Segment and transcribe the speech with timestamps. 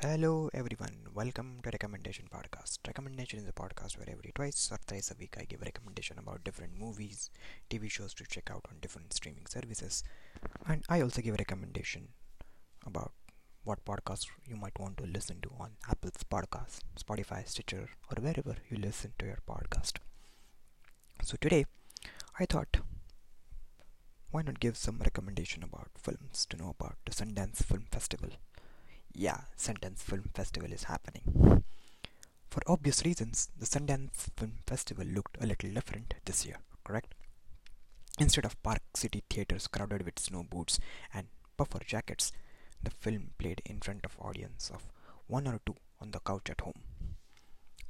[0.00, 2.78] Hello everyone, welcome to Recommendation Podcast.
[2.86, 6.20] Recommendation is a podcast where every twice or thrice a week I give a recommendation
[6.20, 7.30] about different movies,
[7.68, 10.04] TV shows to check out on different streaming services,
[10.68, 12.10] and I also give a recommendation
[12.86, 13.10] about
[13.64, 18.54] what podcast you might want to listen to on Apple's podcast, Spotify, Stitcher, or wherever
[18.70, 19.94] you listen to your podcast.
[21.24, 21.66] So today
[22.38, 22.76] I thought
[24.30, 28.28] why not give some recommendation about films to know about the Sundance Film Festival
[29.12, 31.62] yeah, Sundance Film Festival is happening.
[32.50, 37.14] For obvious reasons, the Sundance Film Festival looked a little different this year, correct?
[38.18, 40.80] Instead of Park City theaters crowded with snow boots
[41.14, 42.32] and puffer jackets,
[42.82, 44.82] the film played in front of audience of
[45.26, 46.80] one or two on the couch at home.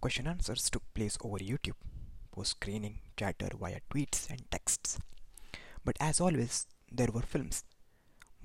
[0.00, 1.76] Question answers took place over YouTube,
[2.32, 4.98] post screening chatter via tweets and texts.
[5.84, 7.64] But as always, there were films,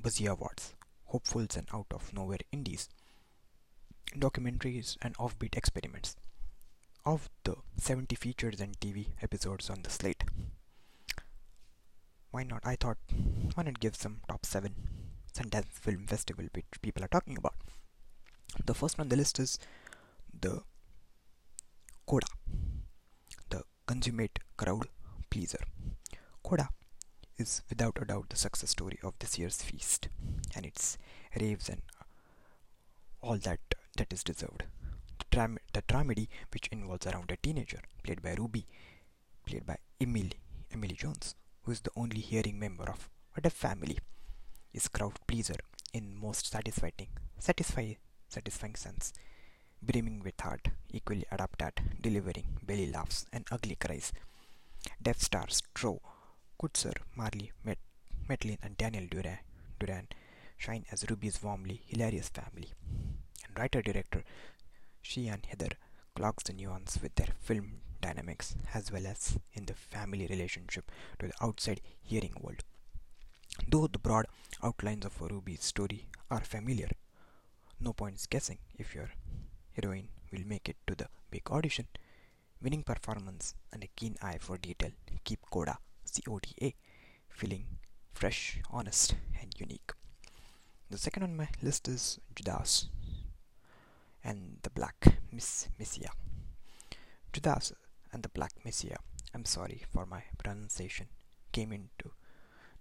[0.01, 0.73] Buzzy Awards,
[1.13, 2.89] hopefuls and out of nowhere indies,
[4.17, 6.15] documentaries, and offbeat experiments.
[7.05, 10.23] Of the 70 features and TV episodes on the slate,
[12.31, 12.61] why not?
[12.65, 12.97] I thought,
[13.53, 14.73] why not give some top 7
[15.33, 17.55] Sundance Film Festival which people are talking about.
[18.65, 19.59] The first on the list is
[20.39, 20.61] the
[22.05, 22.27] Coda,
[23.49, 24.87] the consummate crowd
[25.29, 25.63] pleaser.
[26.43, 26.69] Coda
[27.37, 30.07] is without a doubt the success story of this year's feast,
[30.55, 30.97] and its
[31.39, 31.81] raves and
[33.21, 33.59] all that
[33.97, 34.63] that is deserved.
[35.19, 38.65] The, tram- the dramedy, which involves around a teenager, played by Ruby,
[39.45, 40.33] played by Emily,
[40.71, 43.97] Emily Jones, who is the only hearing member of a deaf family,
[44.73, 45.55] is crowd pleaser
[45.93, 47.07] in most satisfying,
[47.39, 47.93] satisfy,
[48.29, 49.13] satisfying sense,
[49.81, 54.11] brimming with heart, equally adept at delivering belly laughs and ugly cries.
[55.01, 55.97] Deaf stars Troy
[56.61, 57.77] Kotsur, Marlee Met-
[58.27, 59.39] Matlin, and Daniel Duran,
[59.79, 60.07] Duran
[60.57, 62.69] shine as Ruby's warmly hilarious family.
[63.45, 64.23] And writer-director
[65.01, 65.75] Sian Heder
[66.15, 71.27] clogs the nuance with their film dynamics as well as in the family relationship to
[71.27, 72.63] the outside hearing world.
[73.67, 74.27] Though the broad
[74.61, 76.89] outlines of Ruby's story are familiar,
[77.79, 79.11] no points guessing if your
[79.73, 81.87] heroine will make it to the big audition.
[82.61, 84.91] Winning performance and a keen eye for detail
[85.23, 85.77] keep Coda
[86.25, 86.73] CODA
[87.29, 87.65] feeling
[88.13, 89.91] fresh, honest, and unique.
[90.93, 92.87] The second on my list is Judas
[94.23, 96.11] and the Black Miss Messiah.
[97.33, 97.73] Judas
[98.11, 98.97] and the Black Messiah,
[99.33, 101.07] I'm sorry for my pronunciation,
[101.51, 102.11] came into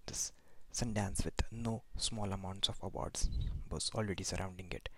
[0.05, 0.31] this
[0.71, 3.31] Sundance with no small amounts of awards
[3.71, 4.89] was already surrounding it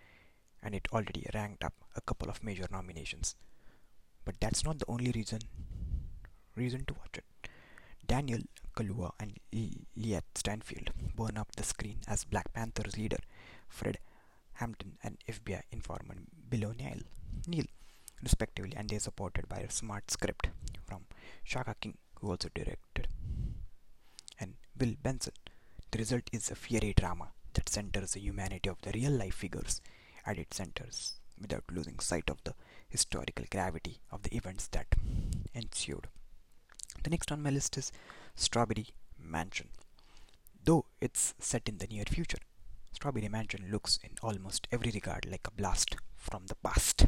[0.62, 3.34] and it already ranked up a couple of major nominations.
[4.26, 5.40] But that's not the only reason
[6.54, 7.24] reason to watch it.
[8.06, 8.42] Daniel
[8.76, 13.18] Kaluuya and Lakeith Stanfield burn up the screen as Black Panther's leader,
[13.68, 13.98] Fred
[14.54, 17.00] Hampton and FBI informant Bill O'Neal,
[17.46, 17.66] Neal,
[18.22, 20.48] respectively, and they are supported by a smart script
[20.86, 21.04] from
[21.44, 23.08] Shaka King, who also directed,
[24.40, 25.32] and Will Berson.
[25.90, 29.80] The result is a fiery drama that centers the humanity of the real life figures
[30.26, 32.54] at its centers without losing sight of the
[32.88, 34.86] historical gravity of the events that
[35.54, 36.08] ensued.
[37.02, 37.92] The next on my list is
[38.34, 39.68] Strawberry Mansion.
[40.64, 42.38] Though it's set in the near future,
[42.92, 47.06] Strawberry Mansion looks in almost every regard like a blast from the past.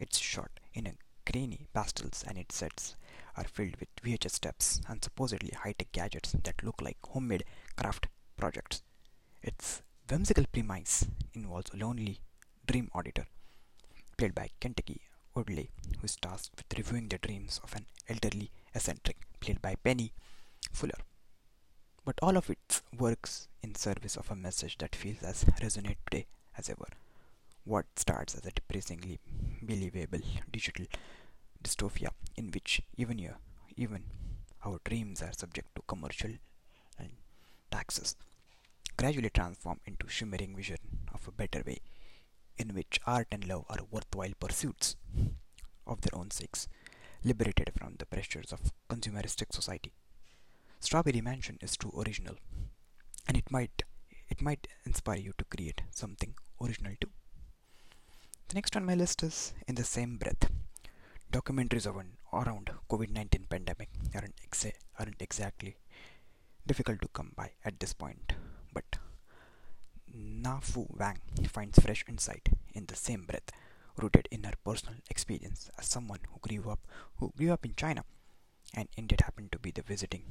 [0.00, 0.94] It's shot in a
[1.30, 2.96] grainy pastels and its sets
[3.36, 7.44] are filled with VHS tapes and supposedly high-tech gadgets that look like homemade
[7.76, 8.82] craft projects.
[9.42, 12.18] Its whimsical premise involves a lonely
[12.66, 13.26] dream auditor,
[14.16, 14.94] played by Kentucker
[15.36, 20.12] Audley, who is tasked with reviewing the dreams of an elderly eccentric, played by Penny
[20.72, 20.98] Fuller.
[22.04, 26.26] But all of it works in service of a message that feels as resonant today
[26.58, 26.88] as ever.
[27.64, 29.20] What starts as a depressingly
[29.62, 30.20] believable
[30.52, 30.86] digital
[31.62, 33.38] dystopia in which even your,
[33.76, 34.02] even
[34.64, 36.32] our dreams are subject to commercial
[36.98, 37.10] and
[37.70, 38.16] taxes
[38.96, 40.76] gradually transform into shimmering vision
[41.12, 41.78] of a better way
[42.58, 44.96] in which art and love are worthwhile pursuits
[45.86, 46.68] of their own sakes
[47.24, 49.92] liberated from the pressures of consumeristic society.
[50.80, 52.36] Strawberry Mansion is too original,
[53.26, 53.82] and it might
[54.28, 57.10] it might inspire you to create something original too.
[58.48, 60.50] The next on my list is In the Same Breath.
[61.32, 65.76] Documentaries around COVID-19 pandemic aren't, exa- aren't exactly
[66.66, 68.34] difficult to come by at this point,
[68.72, 68.98] but
[70.14, 73.50] Nanfu Wang finds fresh insight in the same breath
[73.96, 76.80] rooted in her personal experience as someone who grew up
[77.16, 78.04] who grew up in China
[78.74, 80.24] and India happened to be the visiting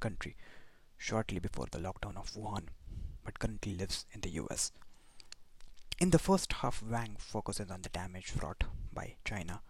[0.00, 0.36] country
[0.98, 2.68] shortly before the lockdown of Wuhan
[3.24, 4.72] but currently lives in the US.
[6.00, 9.60] In the first half, Wang focuses on the damage wrought by China,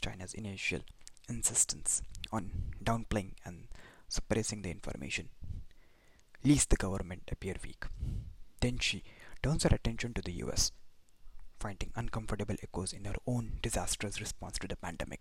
[0.00, 0.80] China's initial
[1.28, 2.50] insistence on
[2.84, 3.66] downplaying and
[4.08, 5.28] suppressing the information
[6.44, 7.84] least the government appear weak.
[8.60, 9.02] Then she
[9.42, 10.72] turns her attention to the US,
[11.62, 15.20] finding uncomfortable echoes in our own disastrous response to the pandemic.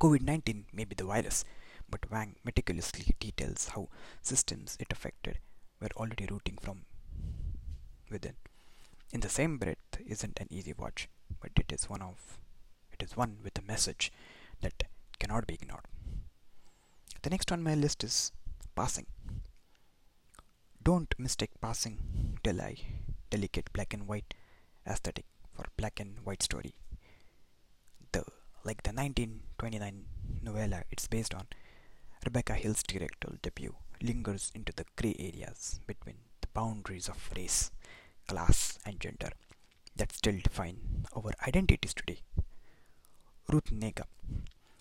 [0.00, 1.44] COVID 19 may be the virus,
[1.90, 3.88] but Wang meticulously details how
[4.22, 5.38] systems it affected
[5.80, 6.82] were already rooting from
[8.10, 8.36] within.
[9.12, 11.08] In the same breath isn't an easy watch,
[11.40, 12.38] but it is one of
[12.92, 14.10] it is one with a message
[14.62, 14.84] that
[15.18, 15.86] cannot be ignored.
[17.22, 18.32] The next on my list is
[18.74, 19.06] passing.
[20.82, 22.74] Don't mistake passing delay
[23.30, 24.34] delicate black and white
[24.88, 26.74] aesthetic for black and white story.
[28.12, 28.24] The
[28.64, 30.04] like the 1929
[30.42, 31.46] novella it's based on,
[32.24, 37.70] Rebecca Hall's directorial debut lingers into the gray areas between the boundaries of race,
[38.26, 39.30] class, and gender
[39.96, 42.20] that still define our identities today.
[43.50, 44.04] Ruth Negga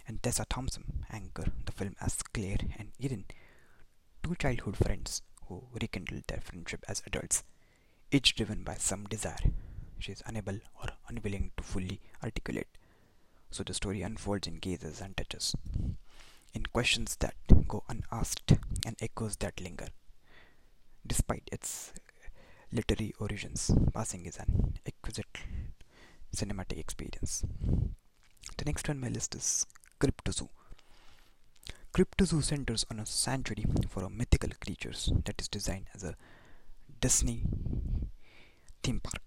[0.07, 3.25] and Tessa Thompson anchor the film as Claire and Erin,
[4.24, 7.44] two childhood friends who rekindle their friendship as adults,
[8.12, 9.53] each driven by some desire
[10.00, 12.68] she is unable or unwilling to fully articulate.
[13.52, 15.56] So the story unfolds in gazes and touches,
[16.54, 17.36] in questions that
[17.68, 18.54] go unasked
[18.86, 19.88] and echoes that linger.
[21.06, 21.94] Despite its
[22.72, 25.38] literary origins, Passing is an exquisite
[26.36, 27.44] cinematic experience.
[28.58, 29.66] The next one on my list is
[30.00, 30.50] Cryptozoo.
[31.94, 36.16] Cryptozoo centers on a sanctuary for mythical creatures that is designed as a
[37.00, 37.44] Disney
[38.84, 39.22] theme park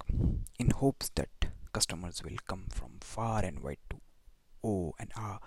[0.80, 3.96] hopes that customers will come from far and wide to
[4.64, 5.38] oh and ah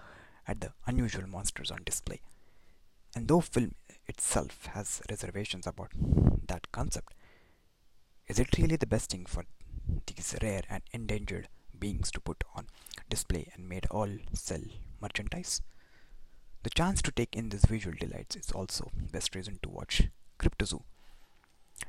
[0.47, 2.21] at the unusual monsters on display.
[3.15, 3.75] And though film
[4.07, 5.91] itself has reservations about
[6.47, 7.13] that concept,
[8.27, 9.44] is it really the best thing for
[10.07, 11.47] these rare and endangered
[11.77, 12.68] beings to put on
[13.09, 14.63] display and made all sell
[15.01, 15.62] merchandise?
[16.63, 20.03] The chance to take in these visual delights is also best reason to watch
[20.39, 20.83] Cryptozoo.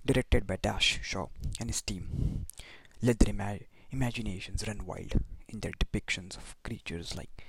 [0.05, 1.29] Directed by Dash Shaw
[1.61, 2.47] and his team,
[3.05, 3.59] let their ima-
[3.91, 5.13] imaginations run wild
[5.51, 7.45] in their depictions of creatures like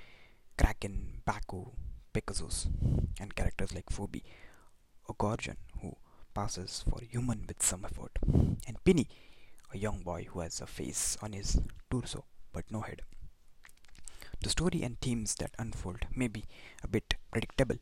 [0.58, 1.70] Kraken, Baku,
[2.12, 2.66] Pegasus,
[3.18, 4.22] and characters like Phoebe,
[5.08, 5.96] a Gorgon who
[6.34, 8.18] passes for human with some effort,
[8.66, 9.08] and Pinny,
[9.72, 11.58] a young boy who has a face on his
[11.90, 13.00] torso but no head.
[14.42, 16.44] The story and themes that unfold may be
[16.84, 17.78] a bit predictable,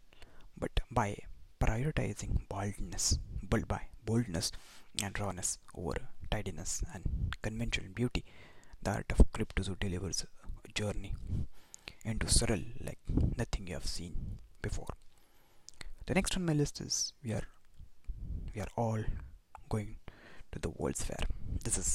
[0.57, 1.17] but by
[1.61, 4.53] prioritizing boldness, bold by boldness
[5.03, 5.97] and rawness over
[6.35, 7.05] tidiness and
[7.43, 8.25] conventional beauty,
[8.83, 10.27] the art of Cryptozoo delivers
[10.69, 11.13] a journey
[12.11, 13.03] into surreal like
[13.41, 14.15] nothing you have seen
[14.67, 14.95] before.
[16.07, 17.47] The next on my list is we are
[18.55, 19.03] we are all
[19.75, 19.93] going
[20.53, 21.25] to the World's Fair.
[21.67, 21.91] This is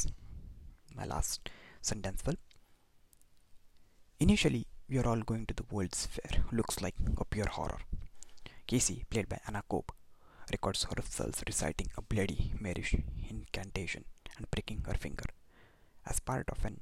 [0.99, 1.49] my last
[1.89, 2.21] sentence.
[2.21, 2.39] film.
[4.19, 6.31] Initially, we are all going to the World's Fair.
[6.51, 7.81] Looks like a pure horror.
[8.67, 9.91] Casey, played by Anna Cobb,
[10.51, 12.95] records herself reciting a bloody Marish
[13.29, 14.03] incantation
[14.37, 15.25] and pricking her finger
[16.05, 16.79] as part of an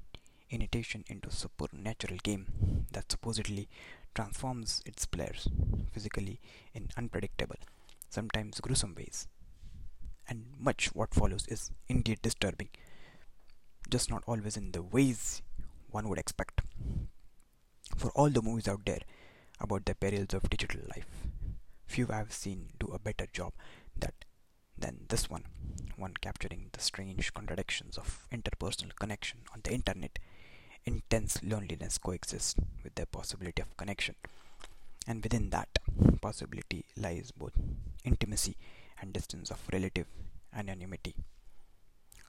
[0.49, 3.67] initiation into supernatural game that supposedly
[4.15, 5.47] transforms its players
[5.91, 6.39] physically
[6.73, 7.57] in unpredictable,
[8.09, 9.27] sometimes gruesome ways.
[10.29, 12.69] And much what follows is indeed disturbing,
[13.89, 15.41] just not always in the ways
[15.91, 16.61] one would expect
[17.95, 18.99] for all the movies out there
[19.59, 21.07] about the perils of digital life.
[21.85, 23.53] Few I've seen do a better job
[23.97, 24.13] that
[24.77, 25.43] than this one,
[25.95, 30.19] one capturing the strange contradictions of interpersonal connection on the internet.
[30.85, 34.15] Intense loneliness coexists with the possibility of connection,
[35.05, 35.67] and within that
[36.21, 37.51] possibility lies both
[38.05, 38.55] intimacy
[39.01, 40.05] and distance of relative
[40.55, 41.13] anonymity.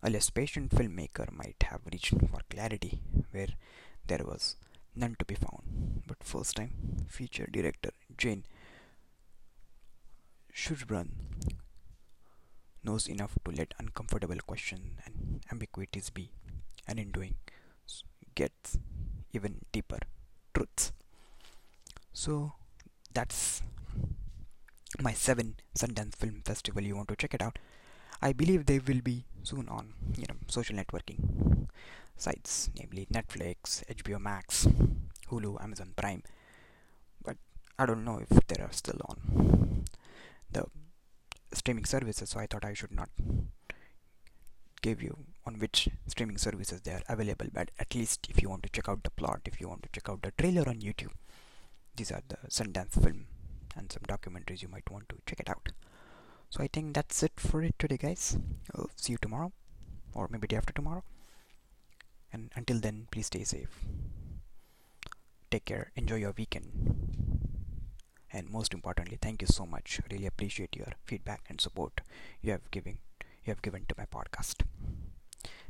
[0.02, 3.00] A less patient filmmaker might have reached for clarity
[3.30, 3.48] where
[4.06, 4.56] there was
[4.96, 6.02] none to be found.
[6.06, 6.72] But first time
[7.08, 8.44] feature director Jane
[10.54, 11.10] Schoenbrun
[12.84, 16.30] knows enough to let uncomfortable questions and ambiguities be,
[16.86, 17.34] and in doing
[18.34, 18.78] gets
[19.32, 19.98] even deeper
[20.54, 20.92] truths.
[22.12, 22.52] So
[23.12, 23.62] that's
[25.00, 26.82] my seven Sundance Film Festival.
[26.82, 27.58] You want to check it out?
[28.20, 31.68] I believe they will be soon on you know social networking
[32.16, 34.66] sites, namely Netflix, HBO Max,
[35.30, 36.22] Hulu, Amazon Prime.
[37.24, 37.36] But
[37.78, 39.57] I don't know if they are still on
[41.68, 43.10] streaming services, so I thought I should not
[44.80, 47.48] give you on which streaming services they are available.
[47.52, 49.90] But at least if you want to check out the plot, if you want to
[49.92, 51.12] check out the trailer on YouTube,
[51.94, 53.26] these are the Sundance film
[53.76, 55.68] and some documentaries you might want to check it out.
[56.48, 58.38] So I think that's it for it today, guys.
[58.74, 59.52] I'll see you tomorrow,
[60.14, 61.04] or maybe day after tomorrow.
[62.32, 63.84] And until then, please stay safe.
[65.50, 65.92] Take care.
[65.96, 67.28] Enjoy your weekend.
[68.32, 70.00] And most importantly, thank you so much.
[70.10, 72.00] Really appreciate your feedback and support
[72.42, 72.98] you have given
[73.44, 74.62] you have given to my podcast.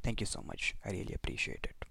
[0.03, 0.75] Thank you so much.
[0.85, 1.88] I really appreciate it.